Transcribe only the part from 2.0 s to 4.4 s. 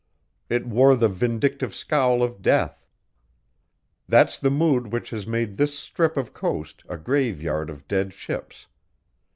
of death. That's